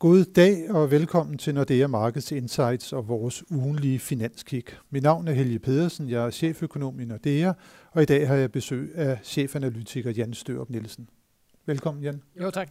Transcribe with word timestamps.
God 0.00 0.24
dag 0.24 0.70
og 0.70 0.90
velkommen 0.90 1.38
til 1.38 1.54
Nordea 1.54 1.86
Markets 1.86 2.32
Insights 2.32 2.92
og 2.92 3.08
vores 3.08 3.50
ugenlige 3.50 3.98
finanskig. 3.98 4.64
Mit 4.90 5.02
navn 5.02 5.28
er 5.28 5.32
Helge 5.32 5.58
Pedersen, 5.58 6.08
jeg 6.08 6.26
er 6.26 6.30
cheføkonom 6.30 7.00
i 7.00 7.04
Nordea, 7.04 7.52
og 7.92 8.02
i 8.02 8.04
dag 8.04 8.28
har 8.28 8.34
jeg 8.34 8.52
besøg 8.52 8.92
af 8.94 9.18
chefanalytiker 9.22 10.10
Jan 10.10 10.34
Størup 10.34 10.70
Nielsen. 10.70 11.08
Velkommen, 11.66 12.02
Jan. 12.04 12.22
Jo, 12.40 12.50
tak. 12.50 12.70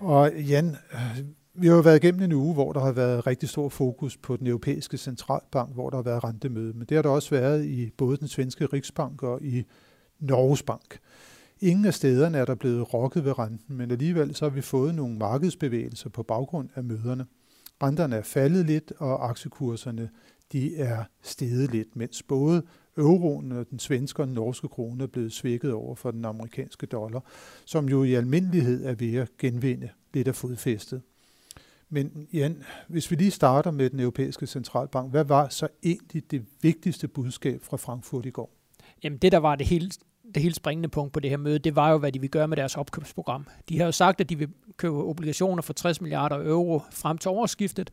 Og 0.00 0.32
Jan, 0.34 0.76
vi 1.54 1.66
har 1.66 1.74
jo 1.74 1.80
været 1.80 2.04
igennem 2.04 2.22
en 2.22 2.32
uge, 2.32 2.54
hvor 2.54 2.72
der 2.72 2.80
har 2.80 2.92
været 2.92 3.26
rigtig 3.26 3.48
stor 3.48 3.68
fokus 3.68 4.16
på 4.16 4.36
den 4.36 4.46
europæiske 4.46 4.96
centralbank, 4.96 5.74
hvor 5.74 5.90
der 5.90 5.96
har 5.96 6.04
været 6.04 6.24
rentemøde. 6.24 6.72
Men 6.72 6.86
det 6.86 6.94
har 6.94 7.02
der 7.02 7.10
også 7.10 7.30
været 7.30 7.64
i 7.64 7.90
både 7.98 8.16
den 8.16 8.28
svenske 8.28 8.66
Riksbank 8.66 9.22
og 9.22 9.42
i 9.42 9.64
Norges 10.20 10.62
Bank. 10.62 10.98
Ingen 11.62 11.84
af 11.84 11.94
stederne 11.94 12.38
er 12.38 12.44
der 12.44 12.54
blevet 12.54 12.94
rokket 12.94 13.24
ved 13.24 13.38
renten, 13.38 13.76
men 13.76 13.90
alligevel 13.90 14.34
så 14.34 14.44
har 14.44 14.50
vi 14.50 14.60
fået 14.60 14.94
nogle 14.94 15.18
markedsbevægelser 15.18 16.10
på 16.10 16.22
baggrund 16.22 16.68
af 16.74 16.84
møderne. 16.84 17.26
Renterne 17.82 18.16
er 18.16 18.22
faldet 18.22 18.66
lidt, 18.66 18.92
og 18.98 19.28
aktiekurserne 19.30 20.10
de 20.52 20.76
er 20.76 21.04
steget 21.22 21.72
lidt, 21.72 21.96
mens 21.96 22.22
både 22.22 22.62
euroen 22.96 23.52
og 23.52 23.70
den 23.70 23.78
svenske 23.78 24.22
og 24.22 24.26
den 24.26 24.34
norske 24.34 24.68
krone 24.68 25.02
er 25.02 25.06
blevet 25.06 25.32
svækket 25.32 25.72
over 25.72 25.94
for 25.94 26.10
den 26.10 26.24
amerikanske 26.24 26.86
dollar, 26.86 27.24
som 27.64 27.88
jo 27.88 28.02
i 28.02 28.14
almindelighed 28.14 28.84
er 28.84 28.94
ved 28.94 29.14
at 29.14 29.36
genvinde 29.38 29.88
lidt 30.14 30.28
af 30.28 30.34
fodfæstet. 30.34 31.02
Men 31.88 32.28
Jan, 32.32 32.62
hvis 32.88 33.10
vi 33.10 33.16
lige 33.16 33.30
starter 33.30 33.70
med 33.70 33.90
den 33.90 34.00
europæiske 34.00 34.46
centralbank, 34.46 35.10
hvad 35.10 35.24
var 35.24 35.48
så 35.48 35.68
egentlig 35.82 36.30
det 36.30 36.44
vigtigste 36.62 37.08
budskab 37.08 37.62
fra 37.62 37.76
Frankfurt 37.76 38.26
i 38.26 38.30
går? 38.30 38.56
Jamen 39.04 39.18
det, 39.18 39.32
der 39.32 39.38
var 39.38 39.56
det 39.56 39.66
helt 39.66 39.98
det 40.34 40.42
helt 40.42 40.56
springende 40.56 40.88
punkt 40.88 41.12
på 41.12 41.20
det 41.20 41.30
her 41.30 41.36
møde, 41.36 41.58
det 41.58 41.76
var 41.76 41.90
jo, 41.90 41.98
hvad 41.98 42.12
de 42.12 42.20
vil 42.20 42.30
gøre 42.30 42.48
med 42.48 42.56
deres 42.56 42.76
opkøbsprogram. 42.76 43.46
De 43.68 43.78
har 43.78 43.84
jo 43.84 43.92
sagt, 43.92 44.20
at 44.20 44.30
de 44.30 44.38
vil 44.38 44.48
købe 44.76 44.96
obligationer 44.96 45.62
for 45.62 45.72
60 45.72 46.00
milliarder 46.00 46.36
euro 46.36 46.82
frem 46.90 47.18
til 47.18 47.28
årsskiftet, 47.28 47.90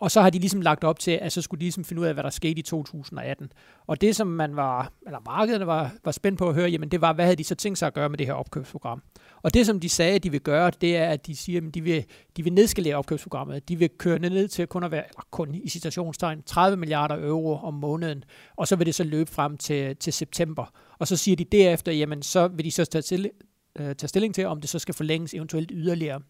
og 0.00 0.10
så 0.10 0.20
har 0.20 0.30
de 0.30 0.38
ligesom 0.38 0.60
lagt 0.60 0.84
op 0.84 0.98
til, 0.98 1.10
at 1.10 1.32
så 1.32 1.42
skulle 1.42 1.58
de 1.58 1.64
ligesom 1.64 1.84
finde 1.84 2.02
ud 2.02 2.06
af, 2.06 2.14
hvad 2.14 2.24
der 2.24 2.30
skete 2.30 2.58
i 2.58 2.62
2018. 2.62 3.52
Og 3.86 4.00
det, 4.00 4.16
som 4.16 4.26
man 4.26 4.56
var, 4.56 4.92
eller 5.06 5.18
markedet 5.26 5.66
var, 5.66 5.92
var 6.04 6.12
spændt 6.12 6.38
på 6.38 6.48
at 6.48 6.54
høre, 6.54 6.68
jamen 6.68 6.88
det 6.88 7.00
var, 7.00 7.12
hvad 7.12 7.24
havde 7.24 7.36
de 7.36 7.44
så 7.44 7.54
tænkt 7.54 7.78
sig 7.78 7.86
at 7.86 7.94
gøre 7.94 8.08
med 8.08 8.18
det 8.18 8.26
her 8.26 8.34
opkøbsprogram? 8.34 9.02
Og 9.42 9.54
det, 9.54 9.66
som 9.66 9.80
de 9.80 9.88
sagde, 9.88 10.14
at 10.14 10.22
de 10.22 10.30
vil 10.30 10.40
gøre, 10.40 10.70
det 10.80 10.96
er, 10.96 11.08
at 11.08 11.26
de 11.26 11.36
siger, 11.36 11.66
at 11.66 11.74
de 11.74 11.80
vil, 11.80 12.04
de 12.36 12.44
vil 12.44 12.52
nedskalere 12.52 12.96
opkøbsprogrammet. 12.96 13.68
De 13.68 13.76
vil 13.76 13.90
køre 13.98 14.18
ned 14.18 14.48
til 14.48 14.66
kun 14.66 14.84
at 14.84 14.90
være, 14.90 15.04
eller 15.08 15.26
kun 15.30 15.54
i 15.54 15.68
citationstegn, 15.68 16.42
30 16.42 16.76
milliarder 16.76 17.26
euro 17.26 17.56
om 17.56 17.74
måneden, 17.74 18.24
og 18.56 18.68
så 18.68 18.76
vil 18.76 18.86
det 18.86 18.94
så 18.94 19.04
løbe 19.04 19.30
frem 19.30 19.56
til, 19.56 19.96
til 19.96 20.12
september. 20.12 20.72
Og 20.98 21.08
så 21.08 21.16
siger 21.16 21.36
de 21.36 21.44
derefter, 21.44 21.92
jamen 21.92 22.22
så 22.22 22.48
vil 22.48 22.64
de 22.64 22.70
så 22.70 22.84
tage, 22.84 23.02
til, 23.02 23.30
øh, 23.78 23.94
tage 23.94 24.08
stilling 24.08 24.34
til, 24.34 24.46
om 24.46 24.60
det 24.60 24.70
så 24.70 24.78
skal 24.78 24.94
forlænges 24.94 25.34
eventuelt 25.34 25.70
yderligere. 25.74 26.20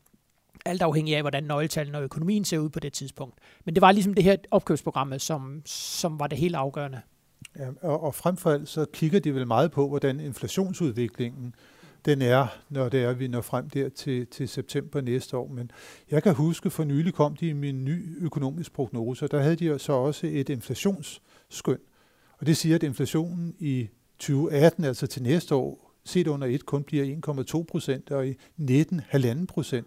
Alt 0.64 0.82
afhængig 0.82 1.16
af, 1.16 1.22
hvordan 1.22 1.44
nøgletallene 1.44 1.98
og 1.98 2.04
økonomien 2.04 2.44
ser 2.44 2.58
ud 2.58 2.68
på 2.68 2.80
det 2.80 2.92
tidspunkt. 2.92 3.38
Men 3.64 3.74
det 3.74 3.80
var 3.80 3.92
ligesom 3.92 4.14
det 4.14 4.24
her 4.24 4.36
opkøbsprogrammet, 4.50 5.22
som, 5.22 5.62
som 5.66 6.18
var 6.18 6.26
det 6.26 6.38
helt 6.38 6.54
afgørende. 6.54 7.00
Ja, 7.58 7.68
og, 7.82 8.02
og 8.02 8.14
frem 8.14 8.36
for 8.36 8.50
alt 8.50 8.68
så 8.68 8.86
kigger 8.92 9.20
de 9.20 9.34
vel 9.34 9.46
meget 9.46 9.70
på, 9.70 9.88
hvordan 9.88 10.20
inflationsudviklingen 10.20 11.54
den 12.04 12.22
er, 12.22 12.46
når 12.68 12.88
det 12.88 13.02
er, 13.02 13.12
vi 13.12 13.28
når 13.28 13.40
frem 13.40 13.70
der 13.70 13.88
til, 13.88 14.26
til 14.26 14.48
september 14.48 15.00
næste 15.00 15.36
år. 15.36 15.48
Men 15.48 15.70
jeg 16.10 16.22
kan 16.22 16.34
huske, 16.34 16.70
for 16.70 16.84
nylig 16.84 17.14
kom 17.14 17.36
de 17.36 17.48
i 17.48 17.52
min 17.52 17.84
ny 17.84 18.24
økonomisk 18.24 18.72
prognose, 18.72 19.24
og 19.24 19.30
der 19.30 19.40
havde 19.40 19.56
de 19.56 19.78
så 19.78 19.92
også 19.92 20.26
et 20.26 20.48
inflationsskøn. 20.48 21.78
Og 22.38 22.46
det 22.46 22.56
siger, 22.56 22.74
at 22.74 22.82
inflationen 22.82 23.54
i 23.58 23.88
2018, 24.18 24.84
altså 24.84 25.06
til 25.06 25.22
næste 25.22 25.54
år, 25.54 25.94
set 26.04 26.26
under 26.26 26.46
et, 26.46 26.66
kun 26.66 26.84
bliver 26.84 27.16
1,2 27.56 27.62
procent, 27.62 28.10
og 28.10 28.28
i 28.28 28.34
19 28.56 29.00
1,5 29.14 29.46
procent. 29.46 29.86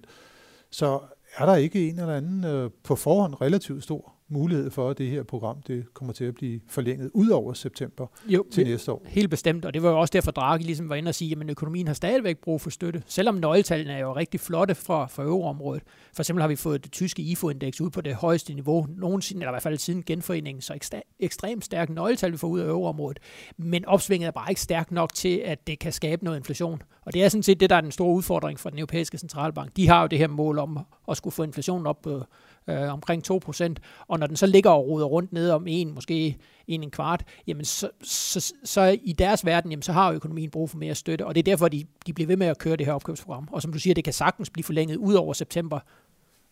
Så 0.72 1.00
er 1.36 1.46
der 1.46 1.56
ikke 1.56 1.90
en 1.90 2.00
eller 2.00 2.16
anden 2.16 2.44
øh, 2.44 2.72
på 2.84 2.96
forhånd 2.96 3.42
relativt 3.42 3.84
stor? 3.84 4.14
Mulighed 4.32 4.72
for, 4.72 4.90
at 4.90 4.98
det 4.98 5.08
her 5.08 5.24
program 5.24 5.62
det 5.68 5.94
kommer 5.94 6.14
til 6.14 6.26
at 6.26 6.36
blive 6.36 6.60
forlænget 6.68 7.12
ud 7.14 7.30
over 7.30 7.54
september 7.54 8.08
jo, 8.28 8.46
til 8.52 8.66
næste 8.66 8.92
år. 8.92 9.06
Helt 9.06 9.30
bestemt, 9.30 9.66
og 9.66 9.74
det 9.74 9.84
var 9.84 9.90
jo 9.90 10.00
også 10.00 10.12
derfor, 10.12 10.32
Draghi 10.32 10.64
ligesom 10.64 10.90
var 10.90 10.96
inde 10.96 11.10
og 11.10 11.16
sige, 11.16 11.38
at 11.42 11.50
økonomien 11.50 11.88
har 11.88 11.94
stadigvæk 11.94 12.38
brug 12.38 12.62
for 12.62 12.70
støtte, 12.70 13.04
selvom 13.06 13.36
nøgletallene 13.36 13.94
er 13.94 14.00
jo 14.00 14.16
rigtig 14.16 14.40
flotte 14.40 14.76
fra, 14.76 15.06
fra 15.08 15.24
euroområdet. 15.24 15.84
For 16.14 16.22
eksempel 16.24 16.42
har 16.42 16.48
vi 16.48 16.56
fået 16.56 16.84
det 16.84 16.92
tyske 16.92 17.22
IFO-indeks 17.22 17.82
ud 17.82 17.90
på 17.90 18.02
det 18.02 18.16
højeste 18.16 18.54
niveau 18.54 18.88
nogensinde, 18.98 19.42
eller 19.42 19.52
i 19.52 19.54
hvert 19.54 19.64
fald 19.64 19.78
siden 19.78 20.04
genforeningen, 20.04 20.62
så 20.62 20.74
ekstra, 20.74 20.98
ekstremt 21.20 21.66
stærkt 21.66 21.92
nøgletal, 21.92 22.32
vi 22.32 22.38
får 22.38 22.48
ud 22.48 22.60
af 22.60 22.68
euroområdet. 22.68 23.20
Men 23.58 23.86
opsvinget 23.86 24.28
er 24.28 24.32
bare 24.32 24.52
ikke 24.52 24.62
stærkt 24.62 24.92
nok 24.92 25.14
til, 25.14 25.42
at 25.46 25.68
det 25.68 25.80
kan 25.80 25.92
skabe 25.92 26.24
noget 26.24 26.38
inflation. 26.38 26.82
Og 27.06 27.14
det 27.14 27.24
er 27.24 27.30
sådan 27.30 27.44
set 27.44 27.60
det, 27.60 27.70
der 27.70 27.76
er 27.76 27.82
den 27.82 27.92
store 27.92 28.16
udfordring 28.16 28.60
for 28.60 28.70
den 28.70 28.80
europæiske 28.80 29.18
centralbank. 29.18 29.78
De 29.78 29.88
har 29.88 30.02
jo 30.02 30.08
det 30.08 30.20
her 30.20 30.28
mål 30.28 30.60
om 30.60 30.80
at 31.08 31.18
skulle 31.18 31.34
få 31.34 31.44
inflationen 31.44 31.88
op 31.88 32.02
på 32.02 32.24
øh, 32.68 32.94
omkring 32.94 33.32
2%, 33.32 33.74
og 34.08 34.20
når 34.20 34.28
den 34.28 34.36
så 34.36 34.46
ligger 34.46 34.70
og 34.70 34.88
ruder 34.88 35.06
rundt 35.06 35.34
ned 35.34 35.50
om 35.50 35.68
en, 35.68 35.94
måske 35.94 36.38
en, 36.68 36.84
en 36.84 36.92
kvart, 36.92 37.24
jamen 37.48 37.66
så, 37.66 37.90
så, 38.04 38.54
så 38.64 38.98
i 39.04 39.14
deres 39.14 39.46
verden, 39.46 39.72
jamen 39.72 39.84
så 39.84 39.92
har 39.92 40.12
økonomien 40.12 40.50
brug 40.50 40.70
for 40.70 40.78
mere 40.78 40.96
støtte, 40.96 41.26
og 41.26 41.36
det 41.36 41.40
er 41.40 41.52
derfor, 41.52 41.68
de, 41.68 41.86
de 42.08 42.14
bliver 42.14 42.28
ved 42.28 42.38
med 42.38 42.48
at 42.48 42.58
køre 42.58 42.76
det 42.76 42.86
her 42.86 42.94
opkøbsprogram. 42.94 43.48
Og 43.52 43.62
som 43.62 43.74
du 43.74 43.80
siger, 43.80 43.94
det 43.94 44.04
kan 44.04 44.14
sagtens 44.14 44.50
blive 44.50 44.64
forlænget 44.64 44.96
ud 44.96 45.14
over 45.14 45.34
september, 45.34 45.80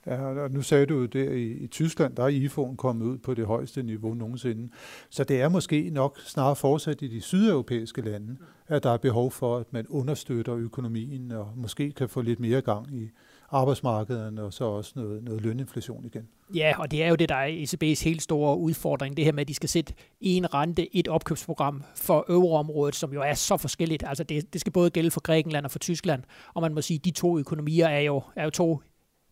Ja, 0.05 0.25
og 0.25 0.51
nu 0.51 0.61
sagde 0.61 0.85
du 0.85 0.99
jo 0.99 1.05
der 1.05 1.31
i, 1.31 1.51
i 1.51 1.67
Tyskland, 1.67 2.15
der 2.15 2.23
er 2.23 2.47
IFO'en 2.47 2.75
kommet 2.75 3.05
ud 3.05 3.17
på 3.17 3.33
det 3.33 3.45
højeste 3.45 3.83
niveau 3.83 4.13
nogensinde. 4.13 4.69
Så 5.09 5.23
det 5.23 5.41
er 5.41 5.49
måske 5.49 5.89
nok 5.89 6.19
snarere 6.19 6.55
fortsat 6.55 7.01
i 7.01 7.07
de 7.07 7.21
sydeuropæiske 7.21 8.01
lande, 8.01 8.37
at 8.67 8.83
der 8.83 8.89
er 8.89 8.97
behov 8.97 9.31
for, 9.31 9.57
at 9.57 9.73
man 9.73 9.87
understøtter 9.87 10.55
økonomien 10.55 11.31
og 11.31 11.51
måske 11.55 11.91
kan 11.91 12.09
få 12.09 12.21
lidt 12.21 12.39
mere 12.39 12.61
gang 12.61 12.95
i, 12.95 13.09
arbejdsmarkederne 13.51 14.43
og 14.43 14.53
så 14.53 14.63
også 14.63 14.93
noget, 14.95 15.23
noget 15.23 15.41
løninflation 15.41 16.05
igen. 16.05 16.27
Ja, 16.55 16.73
og 16.79 16.91
det 16.91 17.03
er 17.03 17.07
jo 17.07 17.15
det, 17.15 17.29
der 17.29 17.35
er 17.35 17.63
ECB's 17.63 18.03
helt 18.03 18.21
store 18.21 18.57
udfordring, 18.57 19.17
det 19.17 19.25
her 19.25 19.31
med, 19.31 19.41
at 19.41 19.47
de 19.47 19.53
skal 19.53 19.69
sætte 19.69 19.93
en 20.21 20.53
rente, 20.53 20.95
et 20.95 21.07
opkøbsprogram 21.07 21.83
for 21.95 22.25
euroområdet, 22.29 22.95
som 22.95 23.13
jo 23.13 23.21
er 23.21 23.33
så 23.33 23.57
forskelligt. 23.57 24.03
Altså 24.07 24.23
det, 24.23 24.53
det 24.53 24.61
skal 24.61 24.73
både 24.73 24.89
gælde 24.89 25.11
for 25.11 25.21
Grækenland 25.21 25.65
og 25.65 25.71
for 25.71 25.79
Tyskland, 25.79 26.23
og 26.53 26.61
man 26.61 26.73
må 26.73 26.81
sige, 26.81 26.97
at 26.97 27.05
de 27.05 27.11
to 27.11 27.39
økonomier 27.39 27.87
er 27.87 27.99
jo, 27.99 28.21
er 28.35 28.43
jo 28.43 28.49
to 28.49 28.81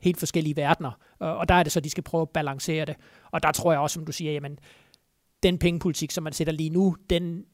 helt 0.01 0.19
forskellige 0.19 0.55
verdener, 0.55 0.91
og 1.19 1.49
der 1.49 1.55
er 1.55 1.63
det 1.63 1.72
så, 1.72 1.79
at 1.79 1.84
de 1.84 1.89
skal 1.89 2.03
prøve 2.03 2.22
at 2.22 2.29
balancere 2.29 2.85
det. 2.85 2.95
Og 3.31 3.44
der 3.44 3.51
tror 3.51 3.72
jeg 3.72 3.81
også, 3.81 3.94
som 3.94 4.05
du 4.05 4.11
siger, 4.11 4.31
jamen, 4.31 4.59
den 5.44 5.57
pengepolitik, 5.57 6.11
som 6.11 6.23
man 6.23 6.34
sætter 6.34 6.53
lige 6.53 6.69
nu, 6.69 6.95
den 7.09 7.45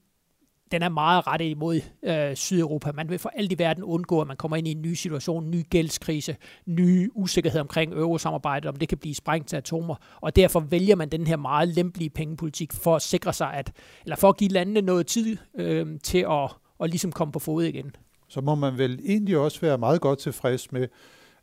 den 0.73 0.81
er 0.81 0.89
meget 0.89 1.27
rettet 1.27 1.45
imod 1.45 1.81
øh, 2.03 2.35
Sydeuropa. 2.35 2.91
Man 2.91 3.09
vil 3.09 3.19
for 3.19 3.31
alt 3.35 3.51
i 3.51 3.59
verden 3.59 3.83
undgå, 3.83 4.21
at 4.21 4.27
man 4.27 4.37
kommer 4.37 4.57
ind 4.57 4.67
i 4.67 4.71
en 4.71 4.81
ny 4.81 4.93
situation, 4.93 5.43
en 5.43 5.51
ny 5.51 5.63
gældskrise, 5.69 6.35
ny 6.65 7.11
usikkerhed 7.15 7.59
omkring 7.59 7.93
eurosamarbejdet, 7.93 8.69
om 8.69 8.75
det 8.75 8.89
kan 8.89 8.97
blive 8.97 9.15
sprængt 9.15 9.47
til 9.47 9.55
atomer. 9.55 9.95
Og 10.21 10.35
derfor 10.35 10.59
vælger 10.59 10.95
man 10.95 11.09
den 11.09 11.27
her 11.27 11.37
meget 11.37 11.67
lempelige 11.67 12.09
pengepolitik 12.09 12.73
for 12.73 12.95
at 12.95 13.01
sikre 13.01 13.33
sig, 13.33 13.53
at, 13.53 13.71
eller 14.03 14.15
for 14.15 14.29
at 14.29 14.37
give 14.37 14.49
landene 14.49 14.81
noget 14.81 15.07
tid 15.07 15.37
øh, 15.55 15.99
til 16.03 16.25
at, 16.29 16.51
at 16.83 16.89
ligesom 16.89 17.11
komme 17.11 17.31
på 17.31 17.39
fod 17.39 17.63
igen. 17.63 17.95
Så 18.27 18.41
må 18.41 18.55
man 18.55 18.77
vel 18.77 18.99
egentlig 19.05 19.37
også 19.37 19.61
være 19.61 19.77
meget 19.77 20.01
godt 20.01 20.19
tilfreds 20.19 20.71
med, 20.71 20.87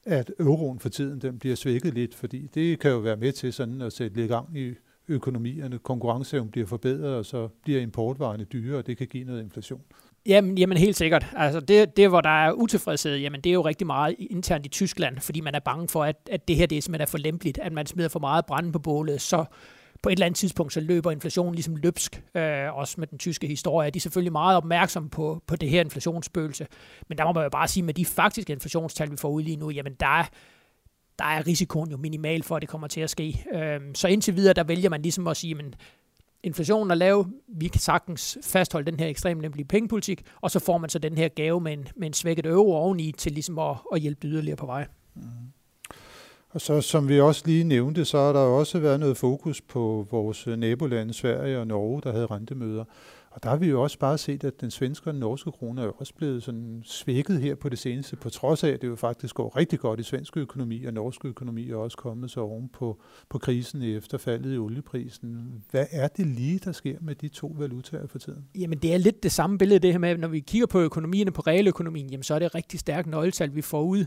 at 0.04 0.32
euroen 0.38 0.80
for 0.80 0.88
tiden 0.88 1.20
den 1.20 1.38
bliver 1.38 1.56
svækket 1.56 1.94
lidt, 1.94 2.14
fordi 2.14 2.46
det 2.54 2.80
kan 2.80 2.90
jo 2.90 2.98
være 2.98 3.16
med 3.16 3.32
til 3.32 3.52
sådan 3.52 3.80
at 3.80 3.92
sætte 3.92 4.16
lidt 4.16 4.30
gang 4.30 4.58
i 4.58 4.74
økonomierne, 5.09 5.78
konkurrenceevnen 5.78 6.50
bliver 6.50 6.66
forbedret, 6.66 7.15
og 7.15 7.27
så 7.27 7.49
bliver 7.62 7.81
importvarerne 7.81 8.44
dyre, 8.44 8.78
og 8.78 8.87
det 8.87 8.97
kan 8.97 9.06
give 9.06 9.25
noget 9.25 9.43
inflation. 9.43 9.83
Jamen, 10.27 10.59
jamen 10.59 10.78
helt 10.78 10.97
sikkert. 10.97 11.27
Altså 11.37 11.61
det, 11.61 11.97
det, 11.97 12.09
hvor 12.09 12.21
der 12.21 12.44
er 12.44 12.53
utilfredshed, 12.53 13.16
jamen 13.16 13.41
det 13.41 13.50
er 13.50 13.55
jo 13.55 13.62
rigtig 13.62 13.87
meget 13.87 14.16
internt 14.19 14.66
i 14.66 14.69
Tyskland, 14.69 15.19
fordi 15.19 15.41
man 15.41 15.55
er 15.55 15.59
bange 15.59 15.88
for, 15.88 16.05
at, 16.05 16.16
at 16.31 16.49
det 16.49 16.56
her 16.56 16.66
det 16.66 16.78
er 16.78 16.83
simpelthen 16.83 17.03
er 17.03 17.06
for 17.06 17.19
lempeligt, 17.19 17.59
at 17.59 17.72
man 17.72 17.87
smider 17.87 18.09
for 18.09 18.21
meget 18.21 18.47
brænde 18.47 18.72
på 18.72 18.78
bålet, 18.78 19.21
så 19.21 19.44
på 20.03 20.09
et 20.09 20.12
eller 20.12 20.27
andet 20.27 20.38
tidspunkt, 20.38 20.72
så 20.72 20.81
løber 20.81 21.11
inflationen 21.11 21.55
ligesom 21.55 21.77
løbsk, 21.77 22.22
øh, 22.34 22.77
også 22.77 22.94
med 22.99 23.06
den 23.06 23.19
tyske 23.19 23.47
historie. 23.47 23.91
De 23.91 23.97
er 23.97 24.00
selvfølgelig 24.00 24.32
meget 24.32 24.56
opmærksomme 24.56 25.11
på, 25.11 25.43
på 25.47 25.56
det 25.56 25.71
her 25.71 25.81
inflationsspøgelse, 25.81 26.67
men 27.09 27.19
der 27.19 27.25
må 27.25 27.32
man 27.32 27.43
jo 27.43 27.50
bare 27.50 27.69
sige, 27.69 27.82
med 27.82 27.94
de 27.94 28.05
faktiske 28.05 28.53
inflationstal, 28.53 29.11
vi 29.11 29.17
får 29.17 29.28
ud 29.28 29.43
lige 29.43 29.56
nu, 29.56 29.71
jamen 29.71 29.94
der 30.00 30.06
er, 30.06 30.25
der 31.20 31.26
er 31.26 31.46
risikoen 31.46 31.90
jo 31.90 31.96
minimal 31.96 32.43
for, 32.43 32.56
at 32.56 32.62
det 32.62 32.69
kommer 32.69 32.88
til 32.88 33.00
at 33.00 33.11
ske. 33.11 33.44
Øhm, 33.55 33.94
så 33.94 34.08
indtil 34.08 34.37
videre, 34.37 34.55
der 34.55 34.64
vælger 34.64 34.90
man 34.90 35.02
ligesom 35.02 35.26
at 35.26 35.37
sige, 35.37 35.55
men 35.55 35.75
inflationen 36.43 36.90
er 36.90 36.94
lav, 36.94 37.26
vi 37.49 37.69
kan 37.69 37.81
sagtens 37.81 38.38
fastholde 38.44 38.90
den 38.90 39.00
her 39.00 39.06
ekstremt 39.06 39.40
lempelige 39.40 39.67
pengepolitik, 39.67 40.22
og 40.40 40.50
så 40.50 40.58
får 40.58 40.78
man 40.78 40.90
så 40.90 40.99
den 40.99 41.19
her 41.19 41.28
gave 41.28 41.61
med 41.61 41.72
en, 41.72 41.88
med 41.96 42.06
en 42.06 42.12
svækket 42.12 42.46
euro 42.46 42.72
oveni 42.72 43.12
til 43.12 43.32
ligesom 43.32 43.58
at, 43.58 43.76
at 43.93 44.00
hjælpe 44.00 44.26
yderligere 44.26 44.56
på 44.56 44.67
vej. 44.67 44.87
Mm. 45.14 45.22
Og 46.50 46.61
så 46.61 46.81
som 46.81 47.08
vi 47.08 47.20
også 47.20 47.43
lige 47.46 47.64
nævnte, 47.64 48.05
så 48.05 48.19
har 48.19 48.32
der 48.32 48.40
også 48.40 48.78
været 48.78 49.00
noget 49.00 49.17
fokus 49.17 49.61
på 49.61 50.06
vores 50.11 50.46
nabolande 50.46 51.14
Sverige 51.14 51.58
og 51.58 51.67
Norge, 51.67 52.00
der 52.02 52.12
havde 52.12 52.26
rentemøder. 52.26 52.84
Og 53.31 53.43
der 53.43 53.49
har 53.49 53.56
vi 53.56 53.67
jo 53.67 53.82
også 53.82 53.99
bare 53.99 54.19
set, 54.19 54.44
at 54.44 54.61
den 54.61 54.71
svenske 54.71 55.11
og 55.11 55.12
den 55.12 55.21
norske 55.21 55.50
krone 55.53 55.82
er 55.82 55.87
også 55.87 56.15
blevet 56.15 56.43
sådan 56.43 56.82
svækket 56.85 57.41
her 57.41 57.55
på 57.55 57.69
det 57.69 57.79
seneste, 57.79 58.17
på 58.17 58.31
trods 58.31 58.65
af, 58.65 58.69
at 58.69 58.82
det 58.82 58.88
jo 58.88 58.97
faktisk 58.97 59.35
går 59.35 59.56
rigtig 59.56 59.79
godt 59.79 60.00
i 60.00 60.03
svensk 60.03 60.37
økonomi, 60.37 60.85
og 60.85 60.93
norsk 60.94 61.25
økonomi 61.25 61.71
er 61.71 61.77
også 61.77 61.97
kommet 61.97 62.31
så 62.31 62.41
oven 62.41 62.69
på, 62.69 63.00
på 63.29 63.38
krisen 63.38 63.82
efter 63.82 64.19
faldet 64.19 64.55
i 64.55 64.59
olieprisen. 64.59 65.62
Hvad 65.71 65.87
er 65.91 66.09
det 66.09 66.27
lige, 66.27 66.59
der 66.59 66.73
sker 66.73 66.97
med 67.00 67.15
de 67.15 67.29
to 67.29 67.55
valutaer 67.59 68.06
for 68.06 68.19
tiden? 68.19 68.44
Jamen 68.55 68.79
det 68.79 68.94
er 68.94 68.99
lidt 68.99 69.23
det 69.23 69.32
samme 69.32 69.59
billede, 69.59 69.81
det 69.81 69.93
her 69.93 69.99
med, 69.99 70.17
når 70.17 70.29
vi 70.29 70.41
kigger 70.41 70.67
på 70.67 70.81
økonomierne, 70.81 71.31
på 71.31 71.43
realøkonomien, 71.43 72.11
jamen 72.11 72.23
så 72.23 72.35
er 72.35 72.38
det 72.38 72.55
rigtig 72.55 72.81
stærkt 72.81 73.09
nøgletal, 73.09 73.55
vi 73.55 73.62
får 73.62 73.82
ud 73.82 74.05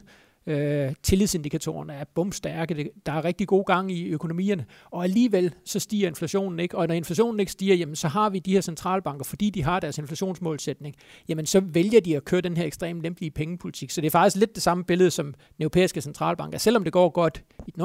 Øh, 0.47 0.91
tillidsindikatorerne 1.03 1.93
er 1.93 2.03
bumstærke. 2.15 2.89
Der 3.05 3.11
er 3.11 3.25
rigtig 3.25 3.47
god 3.47 3.65
gang 3.65 3.91
i 3.91 4.07
økonomierne, 4.07 4.65
og 4.91 5.03
alligevel 5.03 5.53
så 5.65 5.79
stiger 5.79 6.07
inflationen 6.07 6.59
ikke. 6.59 6.77
Og 6.77 6.87
når 6.87 6.95
inflationen 6.95 7.39
ikke 7.39 7.51
stiger, 7.51 7.75
jamen, 7.75 7.95
så 7.95 8.07
har 8.07 8.29
vi 8.29 8.39
de 8.39 8.53
her 8.53 8.61
centralbanker, 8.61 9.25
fordi 9.25 9.49
de 9.49 9.63
har 9.63 9.79
deres 9.79 9.97
inflationsmålsætning, 9.97 10.95
jamen 11.29 11.45
så 11.45 11.59
vælger 11.59 12.01
de 12.01 12.17
at 12.17 12.25
køre 12.25 12.41
den 12.41 12.57
her 12.57 12.65
ekstremt 12.65 13.01
lempelige 13.01 13.31
pengepolitik. 13.31 13.89
Så 13.89 14.01
det 14.01 14.07
er 14.07 14.11
faktisk 14.11 14.35
lidt 14.35 14.55
det 14.55 14.63
samme 14.63 14.83
billede 14.83 15.11
som 15.11 15.25
den 15.25 15.63
europæiske 15.63 16.01
centralbank. 16.01 16.53
Selvom 16.57 16.83
det 16.83 16.93
går 16.93 17.09
godt 17.09 17.43
i 17.67 17.71
den 17.71 17.81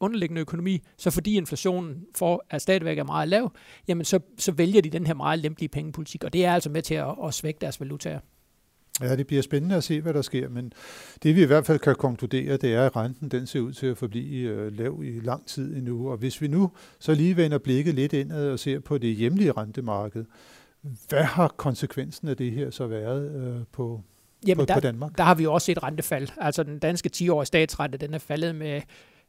underliggende 0.00 0.40
økonomi, 0.40 0.82
så 0.96 1.10
fordi 1.10 1.36
inflationen 1.36 2.04
for, 2.16 2.44
er 2.50 2.58
stadigvæk 2.58 2.98
er 2.98 3.04
meget 3.04 3.28
lav, 3.28 3.52
jamen 3.88 4.04
så, 4.04 4.20
så 4.38 4.52
vælger 4.52 4.82
de 4.82 4.90
den 4.90 5.06
her 5.06 5.14
meget 5.14 5.38
lempelige 5.38 5.68
pengepolitik, 5.68 6.24
og 6.24 6.32
det 6.32 6.44
er 6.44 6.54
altså 6.54 6.70
med 6.70 6.82
til 6.82 6.94
at, 6.94 7.14
at 7.24 7.34
svække 7.34 7.58
deres 7.60 7.80
valutaer. 7.80 8.18
Ja, 9.00 9.16
det 9.16 9.26
bliver 9.26 9.42
spændende 9.42 9.76
at 9.76 9.84
se, 9.84 10.00
hvad 10.00 10.14
der 10.14 10.22
sker, 10.22 10.48
men 10.48 10.72
det 11.22 11.36
vi 11.36 11.42
i 11.42 11.46
hvert 11.46 11.66
fald 11.66 11.78
kan 11.78 11.94
konkludere, 11.94 12.56
det 12.56 12.74
er, 12.74 12.86
at 12.86 12.96
renten 12.96 13.28
den 13.28 13.46
ser 13.46 13.60
ud 13.60 13.72
til 13.72 13.86
at 13.86 13.98
forblive 13.98 14.50
øh, 14.50 14.78
lav 14.78 15.02
i 15.04 15.20
lang 15.20 15.46
tid 15.46 15.76
endnu. 15.76 16.10
Og 16.10 16.16
hvis 16.16 16.40
vi 16.40 16.48
nu 16.48 16.70
så 16.98 17.14
lige 17.14 17.36
vender 17.36 17.58
blikket 17.58 17.94
lidt 17.94 18.12
indad 18.12 18.50
og 18.50 18.58
ser 18.58 18.80
på 18.80 18.98
det 18.98 19.16
hjemlige 19.16 19.52
rentemarked, 19.52 20.24
hvad 21.08 21.22
har 21.22 21.48
konsekvensen 21.48 22.28
af 22.28 22.36
det 22.36 22.52
her 22.52 22.70
så 22.70 22.86
været 22.86 23.30
øh, 23.36 23.64
på, 23.72 24.00
Jamen, 24.46 24.62
på, 24.62 24.64
der, 24.66 24.74
på 24.74 24.80
Danmark? 24.80 25.18
Der 25.18 25.24
har 25.24 25.34
vi 25.34 25.42
jo 25.42 25.52
også 25.52 25.64
set 25.64 25.82
rentefald. 25.82 26.28
Altså 26.40 26.62
den 26.62 26.78
danske 26.78 27.10
10-årige 27.16 27.46
statsrente, 27.46 27.98
den 27.98 28.14
er 28.14 28.18
faldet 28.18 28.54
med 28.54 28.80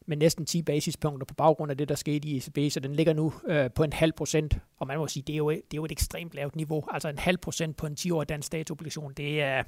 med 0.10 0.18
næsten 0.18 0.46
10 0.46 0.62
basispunkter 0.62 1.26
på 1.26 1.34
baggrund 1.34 1.72
af 1.72 1.78
det, 1.78 1.90
der 1.90 1.96
skete 1.96 2.28
i 2.28 2.38
ECB, 2.38 2.74
så 2.74 2.80
den 2.80 2.96
ligger 2.96 3.14
nu 3.14 3.34
øh, 3.48 3.70
på 3.76 3.84
en 3.84 3.94
halv 3.94 4.12
procent, 4.14 4.58
og 4.78 4.88
man 4.88 4.98
må 4.98 5.08
sige, 5.08 5.24
det 5.28 5.34
er, 5.34 5.38
jo, 5.38 5.50
det 5.50 5.58
er 5.58 5.76
jo 5.76 5.86
et 5.86 5.92
ekstremt 5.92 6.34
lavt 6.34 6.56
niveau. 6.56 6.84
Altså 6.92 7.10
en 7.10 7.20
halv 7.20 7.38
procent 7.38 7.78
på 7.78 7.86
en 7.86 7.98
10-årig 8.00 8.30
dansk 8.30 8.48
statsobligation, 8.48 9.14
det 9.14 9.42
er, 9.42 9.64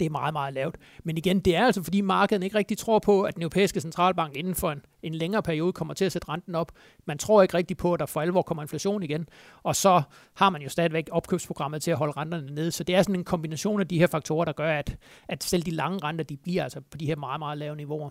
det 0.00 0.06
er 0.06 0.10
meget, 0.10 0.32
meget 0.32 0.54
lavt. 0.54 0.76
Men 1.04 1.18
igen, 1.18 1.40
det 1.40 1.56
er 1.56 1.64
altså 1.64 1.82
fordi 1.82 2.00
markedet 2.00 2.44
ikke 2.44 2.58
rigtig 2.58 2.78
tror 2.78 2.98
på, 2.98 3.22
at 3.22 3.34
den 3.34 3.42
europæiske 3.42 3.80
centralbank 3.80 4.36
inden 4.36 4.54
for 4.54 4.70
en, 4.70 4.84
en 5.02 5.14
længere 5.14 5.42
periode 5.42 5.72
kommer 5.72 5.94
til 5.94 6.04
at 6.04 6.12
sætte 6.12 6.28
renten 6.28 6.54
op. 6.54 6.72
Man 7.06 7.18
tror 7.18 7.42
ikke 7.42 7.56
rigtig 7.56 7.76
på, 7.76 7.94
at 7.94 8.00
der 8.00 8.06
for 8.06 8.20
alvor 8.20 8.42
kommer 8.42 8.62
inflation 8.62 9.02
igen. 9.02 9.28
Og 9.62 9.76
så 9.76 10.02
har 10.34 10.50
man 10.50 10.62
jo 10.62 10.68
stadigvæk 10.68 11.08
opkøbsprogrammet 11.12 11.82
til 11.82 11.90
at 11.90 11.96
holde 11.96 12.12
renterne 12.16 12.54
nede. 12.54 12.70
Så 12.70 12.84
det 12.84 12.94
er 12.94 13.02
sådan 13.02 13.14
en 13.14 13.24
kombination 13.24 13.80
af 13.80 13.88
de 13.88 13.98
her 13.98 14.06
faktorer, 14.06 14.44
der 14.44 14.52
gør, 14.52 14.78
at, 14.78 14.96
at 15.28 15.44
selv 15.44 15.62
de 15.62 15.70
lange 15.70 15.98
renter, 15.98 16.24
de 16.24 16.36
bliver 16.36 16.62
altså 16.62 16.80
på 16.80 16.98
de 16.98 17.06
her 17.06 17.16
meget, 17.16 17.38
meget 17.38 17.58
lave 17.58 17.76
niveauer. 17.76 18.10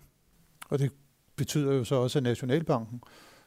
Og 0.70 0.80
det 0.80 0.92
betyder 1.36 1.74
jo 1.74 1.84
så 1.84 1.96
også, 1.96 2.20
at 2.20 2.24
Nationalbanken 2.24 3.02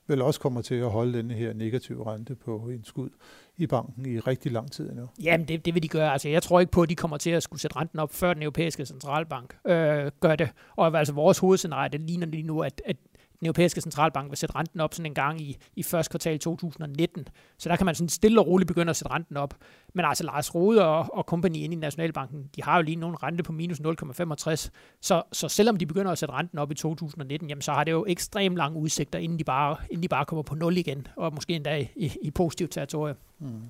vel 0.06 0.22
også 0.22 0.40
kommer 0.40 0.62
til 0.62 0.74
at 0.74 0.90
holde 0.90 1.18
den 1.18 1.30
her 1.30 1.52
negative 1.52 2.12
rente 2.12 2.34
på 2.34 2.56
en 2.56 2.84
skud 2.84 3.08
i 3.56 3.66
banken 3.66 4.06
i 4.06 4.18
rigtig 4.18 4.52
lang 4.52 4.72
tid 4.72 4.90
endnu. 4.90 5.08
Jamen, 5.22 5.48
det, 5.48 5.64
det 5.64 5.74
vil 5.74 5.82
de 5.82 5.88
gøre. 5.88 6.12
Altså, 6.12 6.28
jeg 6.28 6.42
tror 6.42 6.60
ikke 6.60 6.72
på, 6.72 6.82
at 6.82 6.88
de 6.88 6.96
kommer 6.96 7.16
til 7.16 7.30
at 7.30 7.42
skulle 7.42 7.60
sætte 7.60 7.76
renten 7.76 7.98
op, 7.98 8.12
før 8.12 8.34
den 8.34 8.42
europæiske 8.42 8.86
centralbank 8.86 9.56
øh, 9.66 10.10
gør 10.20 10.36
det. 10.36 10.50
Og 10.76 10.98
altså, 10.98 11.14
vores 11.14 11.38
hovedscenarie, 11.38 11.88
det 11.88 12.00
ligner 12.00 12.26
lige 12.26 12.42
nu, 12.42 12.60
at, 12.60 12.82
at 12.84 12.96
den 13.44 13.48
europæiske 13.48 13.80
centralbank 13.80 14.30
vil 14.30 14.38
sætte 14.38 14.54
renten 14.54 14.80
op 14.80 14.94
sådan 14.94 15.06
en 15.06 15.14
gang 15.14 15.40
i, 15.40 15.56
i 15.76 15.82
første 15.82 16.10
kvartal 16.10 16.38
2019. 16.38 17.28
Så 17.58 17.68
der 17.68 17.76
kan 17.76 17.86
man 17.86 17.94
sådan 17.94 18.08
stille 18.08 18.40
og 18.40 18.46
roligt 18.46 18.68
begynde 18.68 18.90
at 18.90 18.96
sætte 18.96 19.14
renten 19.14 19.36
op. 19.36 19.54
Men 19.94 20.04
altså 20.04 20.24
Lars 20.24 20.54
Rode 20.54 20.84
og, 20.86 21.08
og 21.12 21.24
company 21.24 21.56
inde 21.56 21.76
i 21.76 21.78
Nationalbanken, 21.78 22.50
de 22.56 22.62
har 22.62 22.76
jo 22.76 22.82
lige 22.82 22.96
nogen 22.96 23.22
rente 23.22 23.42
på 23.42 23.52
minus 23.52 23.80
0,65. 23.80 24.70
Så, 25.00 25.22
så 25.32 25.48
selvom 25.48 25.76
de 25.76 25.86
begynder 25.86 26.12
at 26.12 26.18
sætte 26.18 26.34
renten 26.34 26.58
op 26.58 26.70
i 26.70 26.74
2019, 26.74 27.48
jamen 27.48 27.62
så 27.62 27.72
har 27.72 27.84
det 27.84 27.92
jo 27.92 28.04
ekstremt 28.08 28.56
lange 28.56 28.78
udsigter, 28.78 29.18
inden 29.18 29.38
de 29.38 29.44
bare, 29.44 29.76
inden 29.90 30.02
de 30.02 30.08
bare 30.08 30.24
kommer 30.24 30.42
på 30.42 30.54
nul 30.54 30.76
igen, 30.76 31.06
og 31.16 31.34
måske 31.34 31.52
endda 31.52 31.76
i, 31.76 31.88
i, 31.96 32.12
i 32.22 32.30
positivt 32.30 32.70
territorium. 32.70 33.16
Mm. 33.38 33.62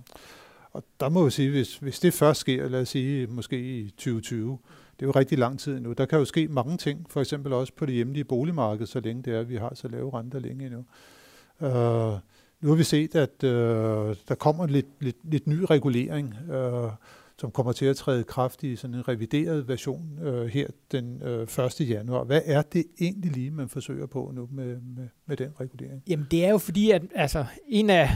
Og 0.74 0.84
der 1.00 1.08
må 1.08 1.24
vi 1.24 1.30
sige, 1.30 1.50
hvis, 1.50 1.76
hvis 1.76 2.00
det 2.00 2.14
først 2.14 2.40
sker, 2.40 2.68
lad 2.68 2.80
os 2.80 2.88
sige 2.88 3.26
måske 3.26 3.78
i 3.78 3.90
2020, 3.90 4.58
det 4.96 5.02
er 5.02 5.06
jo 5.06 5.10
rigtig 5.10 5.38
lang 5.38 5.58
tid 5.58 5.80
nu. 5.80 5.92
Der 5.92 6.06
kan 6.06 6.18
jo 6.18 6.24
ske 6.24 6.48
mange 6.48 6.76
ting, 6.76 7.06
for 7.10 7.20
eksempel 7.20 7.52
også 7.52 7.72
på 7.76 7.86
det 7.86 7.94
hjemlige 7.94 8.24
boligmarked, 8.24 8.86
så 8.86 9.00
længe 9.00 9.22
det 9.22 9.34
er, 9.34 9.40
at 9.40 9.48
vi 9.48 9.56
har 9.56 9.72
så 9.74 9.88
lave 9.88 10.18
renter 10.18 10.38
længe 10.38 10.66
endnu. 10.66 10.84
Uh, 11.60 12.18
nu 12.60 12.68
har 12.68 12.74
vi 12.74 12.82
set, 12.82 13.14
at 13.14 13.44
uh, 13.44 13.50
der 14.28 14.34
kommer 14.38 14.66
lidt, 14.66 14.86
lidt, 15.00 15.16
lidt 15.22 15.46
ny 15.46 15.56
regulering, 15.70 16.34
uh, 16.48 16.90
som 17.38 17.50
kommer 17.50 17.72
til 17.72 17.86
at 17.86 17.96
træde 17.96 18.24
kraft 18.24 18.62
i 18.62 18.76
sådan 18.76 18.96
en 18.96 19.08
revideret 19.08 19.68
version 19.68 20.18
uh, 20.26 20.44
her 20.44 20.66
den 20.92 21.22
uh, 21.22 21.64
1. 21.64 21.80
januar. 21.80 22.24
Hvad 22.24 22.40
er 22.44 22.62
det 22.62 22.84
egentlig 23.00 23.30
lige, 23.32 23.50
man 23.50 23.68
forsøger 23.68 24.06
på 24.06 24.30
nu 24.34 24.48
med, 24.52 24.66
med, 24.66 25.08
med 25.26 25.36
den 25.36 25.50
regulering? 25.60 26.02
Jamen 26.08 26.26
det 26.30 26.44
er 26.44 26.50
jo 26.50 26.58
fordi, 26.58 26.90
at 26.90 27.02
altså, 27.14 27.44
en 27.68 27.90
af 27.90 28.10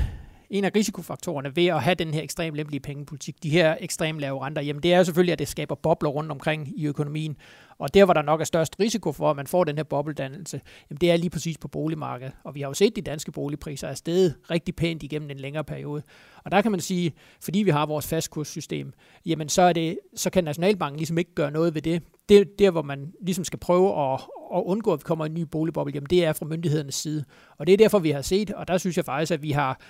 en 0.50 0.64
af 0.64 0.70
risikofaktorerne 0.76 1.56
ved 1.56 1.66
at 1.66 1.82
have 1.82 1.94
den 1.94 2.14
her 2.14 2.22
ekstremt 2.22 2.56
lempelige 2.56 2.80
pengepolitik, 2.80 3.42
de 3.42 3.50
her 3.50 3.76
ekstremt 3.80 4.20
lave 4.20 4.46
renter, 4.46 4.62
jamen 4.62 4.82
det 4.82 4.92
er 4.92 4.98
jo 4.98 5.04
selvfølgelig, 5.04 5.32
at 5.32 5.38
det 5.38 5.48
skaber 5.48 5.74
bobler 5.74 6.10
rundt 6.10 6.30
omkring 6.30 6.80
i 6.80 6.86
økonomien. 6.86 7.36
Og 7.78 7.94
der, 7.94 8.04
hvor 8.04 8.14
der 8.14 8.22
nok 8.22 8.40
er 8.40 8.44
størst 8.44 8.76
risiko 8.80 9.12
for, 9.12 9.30
at 9.30 9.36
man 9.36 9.46
får 9.46 9.64
den 9.64 9.76
her 9.76 9.82
bobledannelse, 9.82 10.60
jamen 10.90 11.00
det 11.00 11.10
er 11.10 11.16
lige 11.16 11.30
præcis 11.30 11.58
på 11.58 11.68
boligmarkedet. 11.68 12.32
Og 12.44 12.54
vi 12.54 12.60
har 12.60 12.68
jo 12.68 12.74
set, 12.74 12.90
at 12.90 12.96
de 12.96 13.02
danske 13.02 13.32
boligpriser 13.32 13.88
er 13.88 13.94
steget 13.94 14.34
rigtig 14.50 14.76
pænt 14.76 15.02
igennem 15.02 15.30
en 15.30 15.36
længere 15.36 15.64
periode. 15.64 16.02
Og 16.44 16.50
der 16.50 16.62
kan 16.62 16.70
man 16.70 16.80
sige, 16.80 17.12
fordi 17.40 17.58
vi 17.58 17.70
har 17.70 17.86
vores 17.86 18.06
fastkurssystem, 18.06 18.92
jamen 19.26 19.48
så, 19.48 19.62
er 19.62 19.72
det, 19.72 19.98
så 20.16 20.30
kan 20.30 20.44
Nationalbanken 20.44 20.98
ligesom 20.98 21.18
ikke 21.18 21.34
gøre 21.34 21.50
noget 21.50 21.74
ved 21.74 21.82
det. 21.82 22.02
Det 22.28 22.38
er 22.38 22.44
der, 22.58 22.70
hvor 22.70 22.82
man 22.82 23.12
ligesom 23.22 23.44
skal 23.44 23.58
prøve 23.58 24.12
at, 24.12 24.20
at 24.54 24.62
undgå, 24.64 24.92
at 24.92 25.00
vi 25.00 25.04
kommer 25.04 25.26
en 25.26 25.34
ny 25.34 25.42
boligboble, 25.42 25.92
jamen 25.94 26.06
det 26.10 26.24
er 26.24 26.32
fra 26.32 26.46
myndighedernes 26.46 26.94
side. 26.94 27.24
Og 27.58 27.66
det 27.66 27.72
er 27.72 27.76
derfor, 27.76 27.98
vi 27.98 28.10
har 28.10 28.22
set, 28.22 28.50
og 28.50 28.68
der 28.68 28.78
synes 28.78 28.96
jeg 28.96 29.04
faktisk, 29.04 29.32
at 29.32 29.42
vi 29.42 29.50
har 29.50 29.80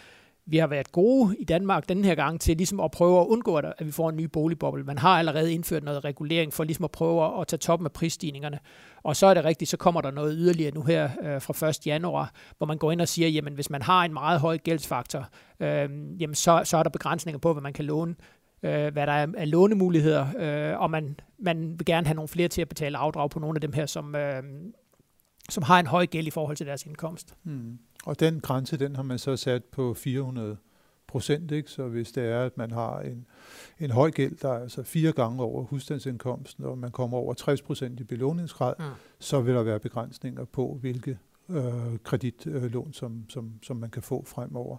vi 0.51 0.57
har 0.57 0.67
været 0.67 0.93
gode 0.93 1.37
i 1.39 1.45
Danmark 1.45 1.89
den 1.89 2.05
her 2.05 2.15
gang 2.15 2.41
til 2.41 2.57
ligesom 2.57 2.81
at 2.81 2.91
prøve 2.91 3.21
at 3.21 3.27
undgå, 3.27 3.57
at 3.57 3.75
vi 3.81 3.91
får 3.91 4.09
en 4.09 4.17
ny 4.17 4.25
boligboble. 4.25 4.85
Man 4.85 4.99
har 4.99 5.19
allerede 5.19 5.55
indført 5.55 5.85
noget 5.85 6.05
regulering 6.05 6.53
for 6.53 6.65
ligesom 6.65 6.85
at 6.85 6.91
prøve 6.91 7.41
at 7.41 7.47
tage 7.47 7.59
toppen 7.59 7.87
af 7.87 7.93
prisstigningerne. 7.93 8.59
Og 9.03 9.17
så 9.17 9.27
er 9.27 9.35
det 9.35 9.45
rigtigt, 9.45 9.71
så 9.71 9.77
kommer 9.77 10.01
der 10.01 10.11
noget 10.11 10.35
yderligere 10.39 10.75
nu 10.75 10.83
her 10.83 11.11
øh, 11.23 11.43
fra 11.43 11.69
1. 11.69 11.87
januar, 11.87 12.33
hvor 12.59 12.67
man 12.67 12.79
går 12.79 12.93
ind 12.93 13.01
og 13.01 13.09
siger, 13.09 13.29
jamen 13.29 13.55
hvis 13.55 13.71
man 13.71 13.83
har 13.83 14.05
en 14.05 14.13
meget 14.13 14.41
høj 14.41 14.59
gældsfaktor, 14.59 15.29
øh, 15.61 15.89
jamen 16.21 16.35
så, 16.35 16.63
så 16.65 16.77
er 16.77 16.83
der 16.83 16.91
begrænsninger 16.91 17.39
på, 17.39 17.53
hvad 17.53 17.63
man 17.63 17.73
kan 17.73 17.85
låne 17.85 18.15
øh, 18.63 18.93
hvad 18.93 19.07
der 19.07 19.13
er 19.13 19.27
af 19.37 19.51
lånemuligheder, 19.51 20.27
øh, 20.39 20.81
og 20.81 20.91
man, 20.91 21.17
man 21.39 21.79
vil 21.79 21.85
gerne 21.85 22.07
have 22.07 22.15
nogle 22.15 22.29
flere 22.29 22.49
til 22.49 22.63
at 22.63 22.69
betale 22.69 22.99
afdrag 22.99 23.31
på 23.31 23.39
nogle 23.39 23.57
af 23.57 23.61
dem 23.61 23.73
her, 23.73 23.87
som, 23.87 24.15
øh, 24.15 24.43
som 25.49 25.63
har 25.63 25.81
en 25.81 25.87
høj 25.87 26.07
gæld 26.07 26.27
i 26.27 26.31
forhold 26.31 26.57
til 26.57 26.67
deres 26.67 26.87
indkomst. 26.87 27.35
Hmm. 27.43 27.79
Og 28.09 28.21
den 28.21 28.41
grænse, 28.41 28.77
den 28.77 28.97
har 28.97 29.03
man 29.03 29.19
så 29.19 29.37
sat 29.37 29.65
på 29.65 29.95
400 29.95 30.57
procent, 31.07 31.51
ikke? 31.51 31.71
Så 31.71 31.89
hvis 31.89 32.13
det 32.13 32.25
er, 32.25 32.45
at 32.45 32.57
man 32.57 32.71
har 32.71 33.01
en, 33.01 33.27
en 33.79 33.91
høj 33.91 34.11
gæld, 34.11 34.37
der 34.37 34.49
er 34.49 34.63
altså 34.63 34.83
fire 34.83 35.13
gange 35.13 35.43
over 35.43 35.65
husstandsindkomsten, 35.65 36.65
og 36.65 36.79
man 36.79 36.91
kommer 36.91 37.19
over 37.19 37.35
60 37.35 37.63
procent 37.63 38.01
i 38.01 38.05
belåningsgrad, 38.05 38.75
mm. 38.79 38.85
så 39.19 39.41
vil 39.41 39.55
der 39.55 39.63
være 39.63 39.81
begrænsninger 39.81 40.45
på, 40.45 40.79
hvilke 40.81 41.19
øh, 41.49 41.99
kreditlån, 42.05 42.93
som, 42.93 43.25
som, 43.29 43.53
som 43.63 43.77
man 43.77 43.91
kan 43.91 44.03
få 44.03 44.25
fremover. 44.27 44.77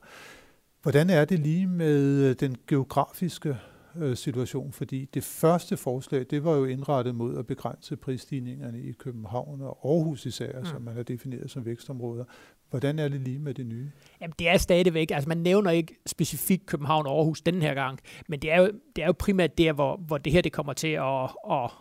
Hvordan 0.81 1.09
er 1.09 1.25
det 1.25 1.39
lige 1.39 1.67
med 1.67 2.35
den 2.35 2.57
geografiske 2.67 3.57
øh, 3.95 4.17
situation, 4.17 4.71
fordi 4.71 5.05
det 5.05 5.23
første 5.23 5.77
forslag, 5.77 6.25
det 6.29 6.43
var 6.43 6.55
jo 6.55 6.65
indrettet 6.65 7.15
mod 7.15 7.37
at 7.37 7.47
begrænse 7.47 7.97
prisstigningerne 7.97 8.81
i 8.81 8.91
København 8.91 9.61
og 9.61 9.79
Aarhus 9.83 10.25
især, 10.25 10.59
mm. 10.59 10.65
som 10.65 10.81
man 10.81 10.95
har 10.95 11.03
defineret 11.03 11.51
som 11.51 11.65
vækstområder. 11.65 12.23
Hvordan 12.69 12.99
er 12.99 13.07
det 13.07 13.21
lige 13.21 13.39
med 13.39 13.53
det 13.53 13.65
nye? 13.65 13.91
Jamen, 14.21 14.33
det 14.39 14.49
er 14.49 14.57
stadigvæk, 14.57 15.11
altså 15.11 15.29
man 15.29 15.37
nævner 15.37 15.71
ikke 15.71 15.95
specifikt 16.05 16.65
København 16.65 17.07
og 17.07 17.17
Aarhus 17.17 17.41
den 17.41 17.61
her 17.61 17.73
gang, 17.73 17.99
men 18.27 18.39
det 18.39 18.51
er 18.51 18.61
jo, 18.61 18.71
det 18.95 19.01
er 19.01 19.05
jo 19.05 19.13
primært 19.19 19.57
der, 19.57 19.73
hvor, 19.73 19.97
hvor 19.97 20.17
det 20.17 20.33
her 20.33 20.41
det 20.41 20.51
kommer 20.51 20.73
til 20.73 20.87
at, 20.87 21.23
at, 21.51 21.71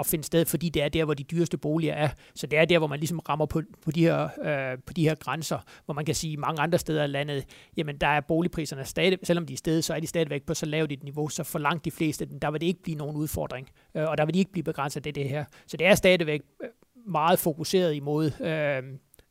at 0.00 0.06
finde 0.06 0.24
sted, 0.24 0.44
fordi 0.44 0.68
det 0.68 0.82
er 0.82 0.88
der, 0.88 1.04
hvor 1.04 1.14
de 1.14 1.22
dyreste 1.22 1.58
boliger 1.58 1.94
er. 1.94 2.08
Så 2.34 2.46
det 2.46 2.58
er 2.58 2.64
der, 2.64 2.78
hvor 2.78 2.86
man 2.86 2.98
ligesom 2.98 3.18
rammer 3.18 3.46
på, 3.46 3.62
på, 3.82 3.90
de, 3.90 4.00
her, 4.00 4.28
øh, 4.44 4.78
på 4.86 4.92
de 4.92 5.02
her 5.02 5.14
grænser, 5.14 5.58
hvor 5.84 5.94
man 5.94 6.04
kan 6.04 6.14
sige, 6.14 6.36
mange 6.36 6.62
andre 6.62 6.78
steder 6.78 7.04
i 7.04 7.06
landet, 7.06 7.44
jamen 7.76 7.96
der 7.96 8.06
er 8.06 8.20
boligpriserne 8.20 8.84
stadig, 8.84 9.18
selvom 9.22 9.46
de 9.46 9.52
er 9.52 9.56
stedet, 9.56 9.84
så 9.84 9.94
er 9.94 10.00
de 10.00 10.06
stadigvæk 10.06 10.42
på 10.42 10.54
så 10.54 10.66
lavt 10.66 10.92
et 10.92 11.02
niveau, 11.02 11.28
så 11.28 11.44
for 11.44 11.58
langt 11.58 11.84
de 11.84 11.90
fleste, 11.90 12.28
der 12.42 12.50
vil 12.50 12.60
det 12.60 12.66
ikke 12.66 12.82
blive 12.82 12.98
nogen 12.98 13.16
udfordring, 13.16 13.68
øh, 13.94 14.08
og 14.08 14.18
der 14.18 14.24
vil 14.24 14.34
de 14.34 14.38
ikke 14.38 14.52
blive 14.52 14.64
begrænset 14.64 15.06
af 15.06 15.14
det 15.14 15.28
her. 15.28 15.44
Så 15.66 15.76
det 15.76 15.86
er 15.86 15.94
stadigvæk 15.94 16.42
øh, 16.62 16.68
meget 17.06 17.38
fokuseret 17.38 17.94
imod 17.94 18.40
øh, 18.40 18.82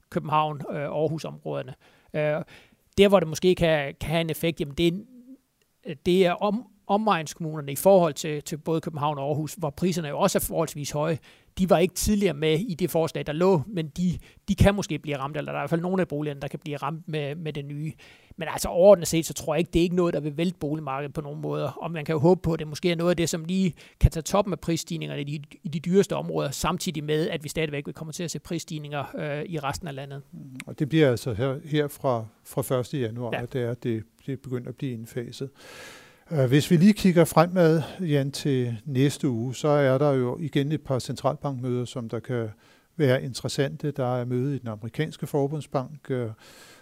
København, 0.09 0.61
øh, 0.71 0.81
Aarhus-områderne. 0.81 1.73
Øh, 2.13 2.43
der, 2.97 3.07
hvor 3.07 3.19
det 3.19 3.29
måske 3.29 3.55
kan, 3.55 3.95
kan 3.99 4.09
have 4.09 4.21
en 4.21 4.29
effekt, 4.29 4.59
jamen 4.59 4.75
det, 4.75 5.05
er, 5.83 5.93
det 6.05 6.25
er 6.25 6.31
om, 6.31 6.67
omegnskommunerne 6.87 7.71
i 7.71 7.75
forhold 7.75 8.13
til, 8.13 8.43
til 8.43 8.57
både 8.57 8.81
København 8.81 9.17
og 9.17 9.27
Aarhus, 9.27 9.53
hvor 9.53 9.69
priserne 9.69 10.07
jo 10.07 10.19
også 10.19 10.37
er 10.37 10.45
forholdsvis 10.47 10.91
høje, 10.91 11.17
de 11.57 11.69
var 11.69 11.77
ikke 11.77 11.93
tidligere 11.93 12.33
med 12.33 12.59
i 12.59 12.73
det 12.73 12.91
forslag, 12.91 13.25
der 13.27 13.33
lå, 13.33 13.61
men 13.67 13.87
de, 13.87 14.19
de 14.47 14.55
kan 14.55 14.75
måske 14.75 14.99
blive 14.99 15.17
ramt, 15.17 15.37
eller 15.37 15.51
der 15.51 15.59
er 15.59 15.61
i 15.61 15.63
hvert 15.63 15.69
fald 15.69 15.81
nogle 15.81 16.01
af 16.01 16.07
boligerne, 16.07 16.41
der 16.41 16.47
kan 16.47 16.59
blive 16.59 16.77
ramt 16.77 17.07
med, 17.07 17.35
med 17.35 17.53
det 17.53 17.65
nye. 17.65 17.93
Men 18.37 18.47
altså 18.51 18.67
overordnet 18.67 19.07
set, 19.07 19.25
så 19.25 19.33
tror 19.33 19.53
jeg 19.53 19.59
ikke, 19.59 19.71
det 19.73 19.79
er 19.79 19.83
ikke 19.83 19.95
noget, 19.95 20.13
der 20.13 20.19
vil 20.19 20.37
vælte 20.37 20.57
boligmarkedet 20.59 21.13
på 21.13 21.21
nogen 21.21 21.41
måder. 21.41 21.69
Og 21.69 21.91
man 21.91 22.05
kan 22.05 22.13
jo 22.13 22.19
håbe 22.19 22.41
på, 22.41 22.53
at 22.53 22.59
det 22.59 22.67
måske 22.67 22.91
er 22.91 22.95
noget 22.95 23.09
af 23.09 23.17
det, 23.17 23.29
som 23.29 23.45
lige 23.45 23.73
kan 23.99 24.11
tage 24.11 24.23
toppen 24.23 24.53
af 24.53 24.59
prisstigningerne 24.59 25.21
i 25.21 25.23
de, 25.23 25.43
i 25.63 25.67
de 25.67 25.79
dyreste 25.79 26.15
områder, 26.15 26.51
samtidig 26.51 27.03
med, 27.03 27.29
at 27.29 27.43
vi 27.43 27.49
stadigvæk 27.49 27.85
vil 27.85 27.93
komme 27.93 28.13
til 28.13 28.23
at 28.23 28.31
se 28.31 28.39
prisstigninger 28.39 29.03
øh, 29.17 29.43
i 29.45 29.59
resten 29.59 29.87
af 29.87 29.95
landet. 29.95 30.21
Mm, 30.31 30.39
og 30.65 30.79
det 30.79 30.89
bliver 30.89 31.09
altså 31.09 31.33
her, 31.33 31.59
her 31.65 31.87
fra, 31.87 32.25
fra 32.43 32.79
1. 32.79 32.93
januar, 32.93 33.29
ja. 33.33 33.41
at 33.41 33.53
det, 33.53 33.61
er, 33.61 33.73
det, 33.73 34.03
det 34.25 34.39
begynder 34.39 34.69
at 34.69 34.75
blive 34.75 34.91
indfaset. 34.91 35.49
Øh, 36.31 36.45
hvis 36.45 36.71
vi 36.71 36.77
lige 36.77 36.93
kigger 36.93 37.25
fremad, 37.25 37.81
Jan, 38.01 38.31
til 38.31 38.77
næste 38.85 39.29
uge, 39.29 39.55
så 39.55 39.67
er 39.67 39.97
der 39.97 40.11
jo 40.11 40.37
igen 40.39 40.71
et 40.71 40.81
par 40.81 40.99
centralbankmøder, 40.99 41.85
som 41.85 42.09
der 42.09 42.19
kan 42.19 42.49
være 42.95 43.23
interessante. 43.23 43.91
Der 43.91 44.15
er 44.15 44.25
møde 44.25 44.55
i 44.55 44.59
den 44.59 44.67
amerikanske 44.67 45.27
forbundsbank. 45.27 46.11
Øh, 46.11 46.29